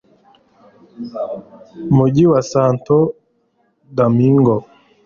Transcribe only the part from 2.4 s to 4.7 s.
santo domingo